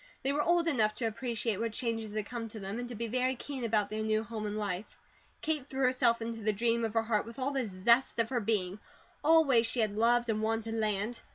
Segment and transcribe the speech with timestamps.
[0.23, 3.05] They were old enough to appreciate what changes had come to them, and to be
[3.07, 4.97] very keen about their new home and life.
[5.43, 8.41] Kate threw herself into the dream of her heart with all the zest of her
[8.41, 8.79] being.
[9.23, 11.21] Always she had loved and wanted land.